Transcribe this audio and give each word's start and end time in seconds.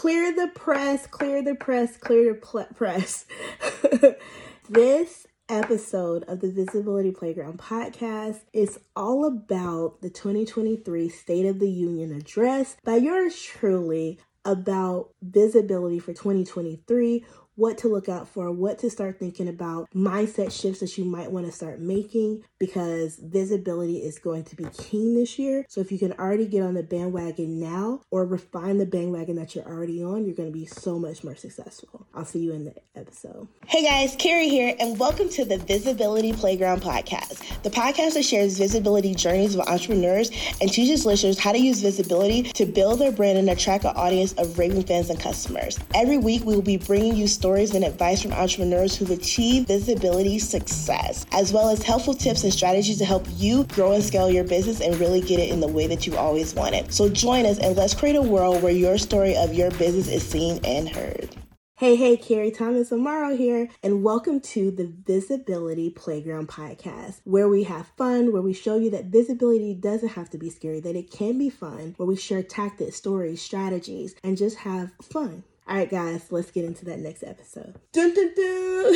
clear 0.00 0.34
the 0.34 0.48
press, 0.54 1.06
clear 1.06 1.42
the 1.42 1.54
press, 1.54 1.98
clear 1.98 2.32
the 2.32 2.66
press. 2.74 3.26
this 4.70 5.26
episode 5.50 6.24
of 6.26 6.40
the 6.40 6.50
Visibility 6.50 7.10
Playground 7.10 7.58
podcast 7.58 8.40
is 8.54 8.78
all 8.96 9.26
about 9.26 10.00
the 10.00 10.08
2023 10.08 11.10
State 11.10 11.44
of 11.44 11.58
the 11.58 11.68
Union 11.68 12.12
address 12.12 12.78
by 12.82 12.96
yours 12.96 13.42
truly 13.42 14.18
about 14.42 15.10
visibility 15.20 15.98
for 15.98 16.14
2023, 16.14 17.22
what 17.60 17.76
to 17.76 17.88
look 17.88 18.08
out 18.08 18.26
for, 18.26 18.50
what 18.50 18.78
to 18.78 18.88
start 18.88 19.18
thinking 19.18 19.46
about, 19.46 19.86
mindset 19.94 20.50
shifts 20.50 20.80
that 20.80 20.96
you 20.96 21.04
might 21.04 21.30
want 21.30 21.44
to 21.44 21.52
start 21.52 21.78
making 21.78 22.42
because 22.58 23.16
visibility 23.16 23.98
is 23.98 24.18
going 24.18 24.42
to 24.42 24.56
be 24.56 24.64
keen 24.78 25.14
this 25.14 25.38
year. 25.38 25.66
So 25.68 25.82
if 25.82 25.92
you 25.92 25.98
can 25.98 26.14
already 26.14 26.46
get 26.46 26.62
on 26.62 26.72
the 26.72 26.82
bandwagon 26.82 27.60
now 27.60 28.00
or 28.10 28.24
refine 28.24 28.78
the 28.78 28.86
bandwagon 28.86 29.36
that 29.36 29.54
you're 29.54 29.66
already 29.66 30.02
on, 30.02 30.24
you're 30.24 30.34
going 30.34 30.48
to 30.48 30.58
be 30.58 30.64
so 30.64 30.98
much 30.98 31.22
more 31.22 31.36
successful. 31.36 32.06
I'll 32.14 32.24
see 32.24 32.38
you 32.38 32.54
in 32.54 32.64
the 32.64 32.74
episode. 32.94 33.46
Hey 33.66 33.82
guys, 33.82 34.16
Carrie 34.16 34.48
here, 34.48 34.74
and 34.80 34.98
welcome 34.98 35.28
to 35.28 35.44
the 35.44 35.58
Visibility 35.58 36.32
Playground 36.32 36.80
podcast, 36.80 37.62
the 37.62 37.70
podcast 37.70 38.14
that 38.14 38.24
shares 38.24 38.56
visibility 38.56 39.14
journeys 39.14 39.54
of 39.54 39.60
entrepreneurs 39.68 40.30
and 40.62 40.72
teaches 40.72 41.04
listeners 41.04 41.38
how 41.38 41.52
to 41.52 41.58
use 41.58 41.82
visibility 41.82 42.42
to 42.42 42.64
build 42.64 43.00
their 43.00 43.12
brand 43.12 43.36
and 43.36 43.50
attract 43.50 43.84
an 43.84 43.94
audience 43.96 44.32
of 44.38 44.58
raving 44.58 44.84
fans 44.84 45.10
and 45.10 45.20
customers. 45.20 45.78
Every 45.94 46.16
week, 46.16 46.42
we 46.46 46.54
will 46.54 46.62
be 46.62 46.78
bringing 46.78 47.16
you 47.16 47.28
stories 47.28 47.49
stories 47.50 47.74
and 47.74 47.84
advice 47.84 48.22
from 48.22 48.32
entrepreneurs 48.32 48.94
who've 48.94 49.10
achieved 49.10 49.66
visibility 49.66 50.38
success, 50.38 51.26
as 51.32 51.52
well 51.52 51.68
as 51.68 51.82
helpful 51.82 52.14
tips 52.14 52.44
and 52.44 52.52
strategies 52.52 52.96
to 52.96 53.04
help 53.04 53.26
you 53.30 53.64
grow 53.64 53.90
and 53.90 54.04
scale 54.04 54.30
your 54.30 54.44
business 54.44 54.80
and 54.80 54.94
really 55.00 55.20
get 55.20 55.40
it 55.40 55.50
in 55.50 55.58
the 55.58 55.66
way 55.66 55.88
that 55.88 56.06
you 56.06 56.16
always 56.16 56.54
wanted. 56.54 56.94
So 56.94 57.08
join 57.08 57.44
us 57.46 57.58
and 57.58 57.76
let's 57.76 57.92
create 57.92 58.14
a 58.14 58.22
world 58.22 58.62
where 58.62 58.70
your 58.70 58.98
story 58.98 59.36
of 59.36 59.52
your 59.52 59.72
business 59.72 60.06
is 60.06 60.24
seen 60.24 60.60
and 60.64 60.88
heard. 60.88 61.28
Hey, 61.74 61.96
hey, 61.96 62.16
Carrie 62.16 62.52
Thomas 62.52 62.90
Amaro 62.90 63.36
here, 63.36 63.68
and 63.82 64.04
welcome 64.04 64.38
to 64.52 64.70
the 64.70 64.86
Visibility 64.86 65.90
Playground 65.90 66.46
Podcast, 66.46 67.20
where 67.24 67.48
we 67.48 67.64
have 67.64 67.88
fun, 67.96 68.32
where 68.32 68.42
we 68.42 68.52
show 68.52 68.76
you 68.76 68.90
that 68.90 69.06
visibility 69.06 69.74
doesn't 69.74 70.10
have 70.10 70.30
to 70.30 70.38
be 70.38 70.50
scary, 70.50 70.78
that 70.78 70.94
it 70.94 71.10
can 71.10 71.36
be 71.36 71.50
fun, 71.50 71.94
where 71.96 72.06
we 72.06 72.14
share 72.14 72.44
tactics, 72.44 72.94
stories, 72.94 73.42
strategies, 73.42 74.14
and 74.22 74.36
just 74.36 74.58
have 74.58 74.92
fun. 75.02 75.42
All 75.68 75.76
right, 75.76 75.88
guys, 75.88 76.32
let's 76.32 76.50
get 76.50 76.64
into 76.64 76.84
that 76.86 76.98
next 76.98 77.22
episode. 77.22 77.76
Dun, 77.92 78.12
dun, 78.12 78.32
dun. 78.34 78.94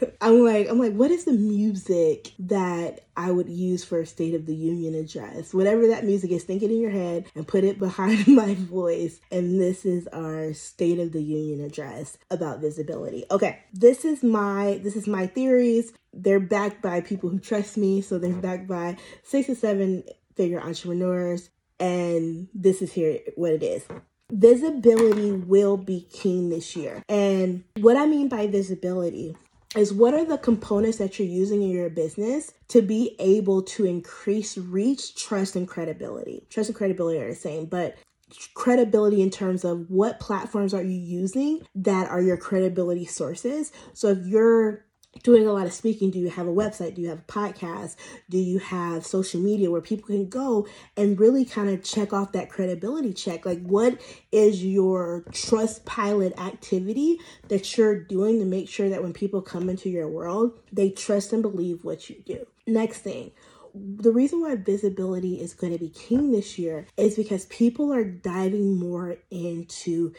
I'm 0.20 0.44
like, 0.44 0.68
I'm 0.68 0.78
like, 0.78 0.94
what 0.94 1.10
is 1.10 1.24
the 1.24 1.32
music 1.32 2.32
that 2.40 3.06
I 3.16 3.30
would 3.30 3.48
use 3.48 3.84
for 3.84 4.00
a 4.00 4.06
State 4.06 4.34
of 4.34 4.46
the 4.46 4.56
Union 4.56 4.94
address? 4.94 5.54
Whatever 5.54 5.86
that 5.88 6.04
music 6.04 6.30
is, 6.32 6.42
think 6.42 6.62
it 6.62 6.70
in 6.70 6.80
your 6.80 6.90
head 6.90 7.26
and 7.36 7.46
put 7.46 7.62
it 7.62 7.78
behind 7.78 8.26
my 8.26 8.54
voice. 8.54 9.20
And 9.30 9.60
this 9.60 9.84
is 9.84 10.08
our 10.08 10.52
State 10.52 10.98
of 10.98 11.12
the 11.12 11.22
Union 11.22 11.64
address 11.64 12.18
about 12.30 12.60
visibility. 12.60 13.24
Okay, 13.30 13.60
this 13.72 14.04
is 14.04 14.22
my 14.22 14.80
this 14.82 14.96
is 14.96 15.06
my 15.06 15.26
theories. 15.26 15.92
They're 16.12 16.40
backed 16.40 16.82
by 16.82 17.02
people 17.02 17.28
who 17.28 17.38
trust 17.38 17.76
me, 17.76 18.00
so 18.00 18.18
they're 18.18 18.32
backed 18.32 18.66
by 18.66 18.96
six 19.22 19.46
to 19.46 19.54
seven 19.54 20.04
figure 20.34 20.60
entrepreneurs. 20.60 21.50
And 21.78 22.48
this 22.54 22.82
is 22.82 22.92
here 22.92 23.18
what 23.36 23.52
it 23.52 23.62
is 23.62 23.84
visibility 24.32 25.32
will 25.32 25.76
be 25.76 26.06
keen 26.12 26.50
this 26.50 26.74
year. 26.76 27.02
And 27.08 27.64
what 27.78 27.96
I 27.96 28.06
mean 28.06 28.28
by 28.28 28.46
visibility 28.46 29.36
is 29.76 29.92
what 29.92 30.14
are 30.14 30.24
the 30.24 30.38
components 30.38 30.98
that 30.98 31.18
you're 31.18 31.28
using 31.28 31.62
in 31.62 31.70
your 31.70 31.90
business 31.90 32.52
to 32.68 32.80
be 32.80 33.16
able 33.18 33.62
to 33.62 33.84
increase 33.84 34.56
reach, 34.56 35.16
trust, 35.16 35.56
and 35.56 35.66
credibility. 35.66 36.46
Trust 36.48 36.68
and 36.68 36.76
credibility 36.76 37.20
are 37.20 37.28
the 37.28 37.34
same, 37.34 37.66
but 37.66 37.96
credibility 38.54 39.20
in 39.20 39.30
terms 39.30 39.64
of 39.64 39.90
what 39.90 40.20
platforms 40.20 40.74
are 40.74 40.82
you 40.82 40.98
using 40.98 41.62
that 41.74 42.08
are 42.08 42.22
your 42.22 42.36
credibility 42.36 43.04
sources. 43.04 43.72
So 43.92 44.08
if 44.08 44.26
you're 44.26 44.84
doing 45.22 45.46
a 45.46 45.52
lot 45.52 45.66
of 45.66 45.72
speaking 45.72 46.10
do 46.10 46.18
you 46.18 46.30
have 46.30 46.46
a 46.46 46.52
website? 46.52 46.94
Do 46.94 47.02
you 47.02 47.08
have 47.08 47.20
a 47.20 47.32
podcast? 47.32 47.96
Do 48.28 48.38
you 48.38 48.58
have 48.58 49.06
social 49.06 49.40
media 49.40 49.70
where 49.70 49.80
people 49.80 50.06
can 50.06 50.28
go 50.28 50.66
and 50.96 51.18
really 51.18 51.44
kind 51.44 51.70
of 51.70 51.82
check 51.82 52.12
off 52.12 52.32
that 52.32 52.50
credibility 52.50 53.12
check? 53.12 53.46
Like 53.46 53.62
what 53.62 54.00
is 54.32 54.64
your 54.64 55.24
Trustpilot 55.30 56.38
activity 56.38 57.18
that 57.48 57.76
you're 57.76 57.98
doing 57.98 58.38
to 58.40 58.44
make 58.44 58.68
sure 58.68 58.88
that 58.88 59.02
when 59.02 59.12
people 59.12 59.42
come 59.42 59.68
into 59.68 59.88
your 59.88 60.08
world 60.08 60.58
they 60.72 60.90
trust 60.90 61.32
and 61.32 61.42
believe 61.42 61.84
what 61.84 62.10
you 62.10 62.22
do? 62.24 62.46
Next 62.66 63.00
thing 63.00 63.32
the 63.74 64.12
reason 64.12 64.40
why 64.40 64.54
visibility 64.54 65.40
is 65.40 65.52
going 65.52 65.72
to 65.72 65.78
be 65.78 65.88
king 65.88 66.30
this 66.30 66.58
year 66.58 66.86
is 66.96 67.16
because 67.16 67.46
people 67.46 67.92
are 67.92 68.04
diving 68.04 68.78
more 68.78 69.16
into 69.30 70.12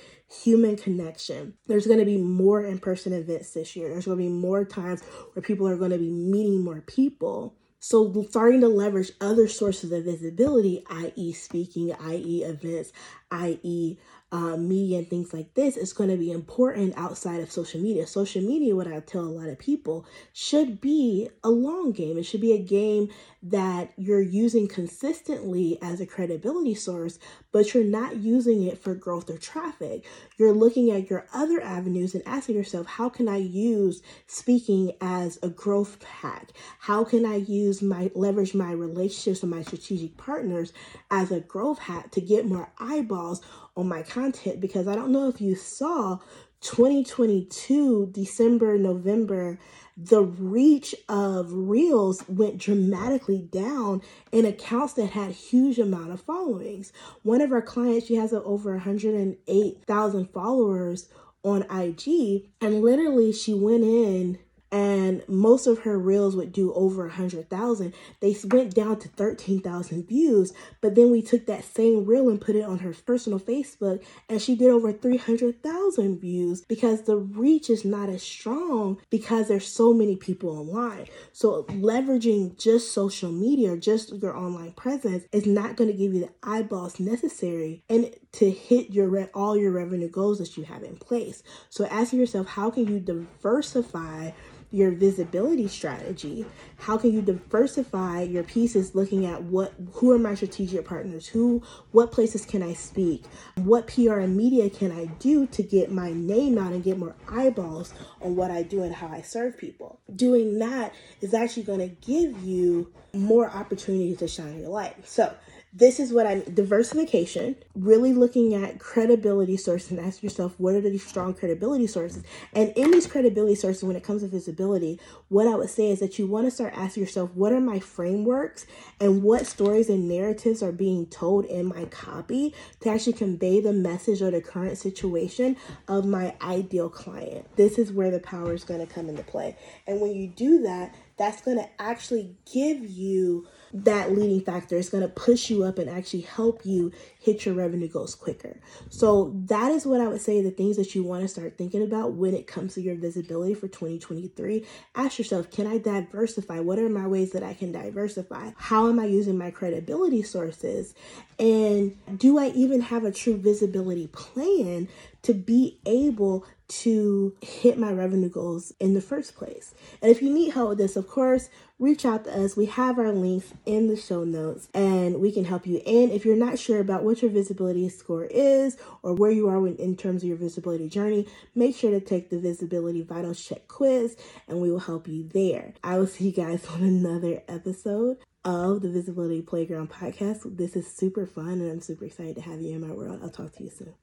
human 0.44 0.76
connection. 0.76 1.54
There's 1.66 1.88
going 1.88 2.00
to 2.00 2.06
be 2.06 2.18
more 2.18 2.66
in 2.66 2.80
person 2.80 3.14
events 3.14 3.52
this 3.52 3.76
year. 3.76 3.90
There's 3.90 4.06
going 4.06 4.18
to 4.18 4.24
be 4.24 4.30
more 4.30 4.66
times 4.66 5.04
where 5.04 5.44
people 5.44 5.68
are 5.68 5.78
going 5.78 5.92
to 5.92 5.98
be 5.98 6.12
meeting 6.12 6.64
more 6.64 6.82
people. 6.82 7.56
So, 7.80 8.26
starting 8.30 8.62
to 8.62 8.68
leverage 8.68 9.12
other 9.22 9.48
sources 9.48 9.92
of 9.92 10.06
visibility, 10.06 10.84
i.e., 10.90 11.34
speaking, 11.34 11.94
i.e., 11.94 12.44
events, 12.44 12.92
i.e., 13.30 13.98
uh, 14.35 14.57
media 14.57 14.97
and 14.97 15.09
things 15.09 15.34
like 15.34 15.53
this 15.53 15.78
is 15.78 15.94
going 15.94 16.09
to 16.09 16.18
be 16.18 16.29
important 16.29 16.94
outside 16.97 17.40
of 17.40 17.50
social 17.50 17.79
media. 17.79 18.06
Social 18.06 18.41
media, 18.41 18.75
what 18.75 18.85
I 18.85 19.00
tell 19.00 19.22
a 19.22 19.31
lot 19.31 19.47
of 19.47 19.57
people, 19.57 20.06
should 20.34 20.81
be 20.81 21.29
a 21.41 21.50
long 21.50 21.94
game. 21.94 22.18
It 22.18 22.23
should 22.23 22.41
be 22.41 22.51
a 22.51 22.62
game 22.62 23.07
that 23.41 23.94
you're 23.96 24.22
using 24.22 24.68
consistently 24.68 25.78
as 25.81 26.01
a 26.01 26.06
credibility 26.06 26.75
source, 26.75 27.18
but 27.53 27.73
you're 27.73 27.85
not 27.85 28.18
using 28.18 28.63
it 28.63 28.78
for 28.78 28.94
growth 28.94 29.29
or 29.29 29.38
traffic. 29.38 30.03
You're 30.38 30.52
looking 30.52 30.91
at 30.91 31.09
your 31.09 31.28
other 31.34 31.62
avenues 31.62 32.13
and 32.13 32.23
asking 32.25 32.56
yourself, 32.56 32.88
how 32.88 33.07
can 33.07 33.29
I 33.29 33.38
use 33.38 34.02
speaking 34.28 34.91
as 35.00 35.40
a 35.44 35.47
growth 35.47 36.03
hack? 36.03 36.52
How 36.79 37.06
can 37.06 37.25
I 37.25 37.35
use 37.35 37.81
my 37.81 38.12
leverage 38.16 38.53
my 38.53 38.73
relationships 38.73 39.44
and 39.44 39.52
my 39.52 39.62
strategic 39.62 40.17
partners 40.17 40.73
as 41.09 41.31
a 41.31 41.40
growth 41.40 41.79
hack 41.79 42.12
to 42.12 42.19
get 42.19 42.46
more 42.46 42.73
eyeballs 42.79 43.41
on 43.75 43.88
my 43.88 44.03
content? 44.03 44.59
Because 44.62 44.88
I 44.88 44.96
don't 44.96 45.12
know 45.12 45.28
if 45.28 45.41
you 45.41 45.56
saw 45.56 46.19
2022, 46.62 48.09
December, 48.12 48.78
November 48.78 49.59
the 49.97 50.24
reach 50.24 50.94
of 51.08 51.52
reels 51.52 52.28
went 52.28 52.58
dramatically 52.58 53.47
down 53.52 54.02
in 54.31 54.46
accounts 54.46 54.94
that 54.94 55.12
had 55.12 55.31
huge 55.31 55.80
amount 55.80 56.12
of 56.12 56.19
followings 56.19 56.91
one 57.24 57.40
of 57.40 57.52
our 57.52 57.62
clients 57.62 58.08
she 58.08 58.16
has 58.16 58.34
over 58.34 58.72
108000 58.74 60.30
followers 60.34 61.08
on 61.44 61.64
ig 61.72 62.50
and 62.59 62.81
literally 62.81 63.31
she 63.31 63.53
went 63.53 63.84
in 63.84 64.38
and 64.75 65.24
most 65.30 65.68
of 65.68 65.80
her 65.80 65.97
reels 65.97 66.36
would 66.36 66.52
do 66.52 66.74
over 66.74 67.06
a 67.06 67.12
hundred 67.12 67.50
thousand. 67.50 67.94
They 68.19 68.36
went 68.44 68.75
down 68.75 69.00
to 69.00 69.08
13,000 69.08 70.06
views 70.06 70.52
but 70.81 70.96
then 70.96 71.12
we 71.12 71.22
took 71.22 71.46
that 71.46 71.63
same 71.63 72.03
reel 72.06 72.28
and 72.28 72.41
put 72.41 72.58
it 72.58 72.63
on 72.66 72.80
her 72.80 72.94
personal 73.06 73.40
facebook 73.40 74.03
and 74.28 74.41
she 74.41 74.53
did 74.53 74.69
over 74.69 74.91
300,000 74.91 76.19
views 76.19 76.62
because 76.68 77.03
the 77.03 77.16
reach 77.16 77.69
is 77.69 77.85
not 77.85 78.09
as 78.09 78.22
strong 78.22 79.00
because 79.09 79.47
there's 79.47 79.68
so 79.68 79.94
many 79.94 80.18
people 80.18 80.50
online. 80.50 81.06
So 81.31 81.64
leveraging 81.64 82.59
just 82.59 82.91
social 82.91 83.31
media 83.31 83.72
or 83.72 83.78
just 83.78 84.14
your 84.22 84.35
online 84.35 84.74
presence 84.74 85.24
is 85.31 85.46
not 85.46 85.78
going 85.78 85.90
to 85.90 85.97
give 85.97 86.14
you 86.14 86.19
the 86.19 86.34
eyeballs 86.44 87.00
necessary 87.00 87.81
and 87.90 88.14
to 88.34 88.52
hit 88.52 88.90
your 88.90 89.08
re- 89.08 89.30
all 89.34 89.56
your 89.56 89.72
revenue 89.72 90.09
goals 90.09 90.40
that 90.40 90.58
you 90.58 90.64
have 90.64 90.84
in 90.84 90.97
place. 90.97 91.44
So 91.69 91.85
ask 91.85 92.12
yourself 92.12 92.47
how 92.47 92.72
can 92.72 92.88
you 92.88 93.00
diversify 93.00 94.31
your 94.72 94.92
visibility 94.92 95.68
strategy. 95.68 96.46
How 96.78 96.98
can 96.98 97.14
you 97.14 97.22
diversify 97.22 98.24
your 98.24 98.44
pieces 98.44 98.96
looking 98.96 99.26
at 99.26 99.44
what 99.44 99.74
who 99.94 100.12
are 100.12 100.20
my 100.20 100.36
strategic 100.36 100.86
partners? 100.86 101.28
Who 101.28 101.64
what 101.92 102.12
places 102.12 102.46
can 102.46 102.62
i 102.62 102.74
speak? 102.74 103.24
What 103.56 103.88
pr 103.88 104.20
and 104.20 104.36
media 104.36 104.70
can 104.70 104.92
i 104.92 105.06
do 105.20 105.47
to 105.47 105.64
get 105.64 105.91
my 105.91 106.12
name 106.12 106.58
out 106.58 106.73
and 106.73 106.84
get 106.84 106.97
more 106.97 107.16
eyeballs 107.29 107.94
on 108.22 108.35
what 108.35 108.52
i 108.52 108.64
do 108.64 108.84
and 108.84 108.94
how 108.94 109.08
i 109.08 109.22
serve 109.22 109.58
people? 109.58 110.00
Doing 110.16 110.59
that 110.59 110.94
is 111.22 111.34
actually 111.34 111.64
going 111.64 111.79
to 111.79 111.96
give 112.06 112.41
you 112.41 112.91
more 113.14 113.50
opportunities 113.50 114.17
to 114.20 114.28
shine 114.28 114.59
your 114.59 114.70
light. 114.70 115.08
So 115.08 115.34
this 115.76 116.00
is 116.00 116.14
what 116.14 116.26
I'm 116.26 116.42
diversification, 116.42 117.58
really 117.76 118.14
looking 118.14 118.54
at 118.54 118.80
credibility 118.80 119.58
sources 119.58 119.92
and 119.92 120.00
ask 120.00 120.24
yourself 120.24 120.56
what 120.58 120.74
are 120.74 120.80
the 120.80 120.98
strong 120.98 121.34
credibility 121.34 121.86
sources. 121.86 122.24
And 122.54 122.72
in 122.78 122.92
these 122.92 123.06
credibility 123.06 123.56
sources, 123.56 123.84
when 123.84 123.98
it 123.98 124.04
comes 124.04 124.22
to 124.22 124.30
visibility, 124.30 125.02
what 125.28 125.48
I 125.48 125.56
would 125.56 125.70
say 125.70 125.92
is 125.92 126.00
that 126.00 126.18
you 126.18 126.28
want 126.28 126.48
to 126.48 126.52
start 126.52 126.74
asking 126.78 127.04
yourself 127.04 127.30
what 127.34 127.52
are 127.52 127.60
my 127.60 127.80
frameworks 127.80 128.66
and 129.02 129.22
what 129.22 129.46
stories 129.46 129.90
and 129.90 130.08
narratives 130.08 130.64
are 130.64 130.72
being 130.72 131.08
told 131.08 131.44
in 131.44 131.66
my 131.66 131.84
copy 131.86 132.56
to 132.80 132.90
actually 132.90 133.14
convey 133.14 133.60
the 133.60 133.74
message 133.74 134.22
or 134.22 134.32
the 134.32 134.42
current 134.42 134.78
situation 134.78 135.58
of 135.90 136.06
my 136.06 136.36
ideal 136.42 136.90
client. 136.90 137.54
This 137.58 137.78
is 137.78 137.92
where 137.92 138.12
the 138.12 138.20
power 138.20 138.54
is 138.54 138.64
going 138.64 138.80
to 138.80 138.92
come 138.92 139.10
into 139.10 139.24
play. 139.24 139.58
And 139.88 140.00
when 140.00 140.14
you 140.16 140.28
do 140.28 140.62
that, 140.62 140.96
that's 141.17 141.41
going 141.41 141.58
to 141.58 141.70
actually 141.79 142.35
give 142.52 142.85
you 142.85 143.47
that 143.73 144.12
leading 144.12 144.41
factor. 144.41 144.78
It's 144.78 144.90
going 144.90 145.03
to 145.03 145.09
push 145.09 145.50
you 145.50 145.64
up 145.64 145.78
and 145.78 145.90
actually 145.90 146.22
help 146.22 146.66
you 146.66 146.91
hit 147.20 147.46
your 147.46 147.56
revenue 147.56 147.88
goals 147.88 148.16
quicker. 148.16 148.59
So 148.90 149.34
that 149.47 149.72
is 149.72 149.85
what 149.85 150.00
I 150.00 150.08
would 150.08 150.22
say 150.22 150.41
the 150.41 150.52
things 150.52 150.78
that 150.78 150.96
you 150.96 151.03
want 151.03 151.23
to 151.23 151.28
start 151.28 151.58
thinking 151.58 151.84
about 151.84 152.14
when 152.14 152.34
it 152.34 152.47
comes 152.47 152.76
to 152.76 152.82
your 152.82 152.96
visibility 152.96 153.53
for 153.53 153.67
2023. 153.67 154.66
Ask 154.96 155.17
yourself, 155.17 155.52
can 155.52 155.67
I 155.67 155.78
diversify? 155.78 156.59
What 156.59 156.79
are 156.79 156.90
my 156.90 157.08
ways 157.08 157.32
that 157.32 157.44
I 157.44 157.53
can 157.53 157.72
diversify? 157.72 158.52
How 158.58 158.88
am 158.88 159.00
I 159.00 159.06
using 159.06 159.38
my 159.38 159.52
credibility 159.52 160.23
sources? 160.23 160.94
And 161.38 161.97
do 162.17 162.38
I 162.38 162.50
even 162.50 162.82
have 162.82 163.03
a 163.03 163.12
true 163.12 163.38
visibility 163.38 164.08
plan 164.08 164.88
to 165.26 165.34
be 165.34 165.80
able 165.88 166.46
to 166.68 167.36
hit 167.42 167.80
my 167.80 167.92
revenue 167.92 168.30
goals 168.30 168.72
in 168.80 168.94
the 168.94 169.02
first 169.02 169.36
place. 169.36 169.74
And 170.02 170.12
if 170.12 170.22
you 170.22 170.32
need 170.32 170.54
help 170.54 170.70
with 170.70 170.78
this, 170.78 170.96
of 170.96 171.08
course, 171.08 171.50
reach 171.80 172.06
out 172.06 172.26
to 172.26 172.44
us. 172.44 172.56
We 172.56 172.68
have 172.68 173.00
our 173.00 173.12
links 173.12 173.52
in 173.66 173.88
the 173.88 173.96
show 173.96 174.24
notes 174.24 174.70
and 174.76 175.20
we 175.20 175.32
can 175.32 175.46
help 175.46 175.66
you. 175.66 175.78
And 175.78 176.12
if 176.12 176.26
you're 176.26 176.36
not 176.36 176.60
sure 176.60 176.80
about 176.80 177.04
what 177.04 177.24
your 177.24 177.32
visibility 177.32 177.90
score 177.90 178.26
is 178.26 178.78
or 179.02 179.16
where 179.16 179.32
you 179.32 179.50
are 179.50 179.68
in 179.68 179.98
terms 179.98 180.22
of 180.22 180.30
your 180.30 180.38
visibility 180.38 180.90
journey, 180.90 181.28
make 181.56 181.76
sure 181.76 181.90
to 181.90 182.00
take 182.00 182.30
the 182.30 182.40
Visibility 182.40 183.02
Vitals 183.02 183.44
Check 183.44 183.68
quiz 183.68 184.16
and 184.48 184.62
we 184.62 184.72
will 184.72 184.80
help 184.80 185.08
you 185.08 185.28
there. 185.34 185.74
I 185.84 185.98
will 185.98 186.08
see 186.08 186.26
you 186.26 186.32
guys 186.34 186.66
on 186.70 186.84
another 186.84 187.42
episode 187.48 188.18
of 188.44 188.84
the 188.84 188.90
Visibility 188.90 189.42
Playground 189.42 189.90
podcast. 189.90 190.56
This 190.56 190.76
is 190.76 190.88
super 190.88 191.26
fun 191.26 191.62
and 191.62 191.72
I'm 191.72 191.82
super 191.82 192.06
excited 192.06 192.36
to 192.36 192.42
have 192.44 192.62
you 192.62 192.76
in 192.76 192.88
my 192.88 192.94
world. 192.94 193.22
I'll 193.24 193.30
talk 193.32 193.54
to 193.54 193.64
you 193.64 193.72
soon. 193.72 193.96